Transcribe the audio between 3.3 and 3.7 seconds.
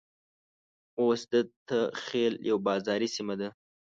ده.